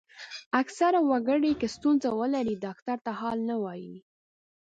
اکثره 0.61 0.99
وګړي 1.09 1.51
که 1.61 1.67
ستونزه 1.75 2.09
ولري 2.19 2.55
ډاکټر 2.65 2.97
ته 3.05 3.11
حال 3.19 3.37
نه 3.49 3.55
وايي. 3.63 3.97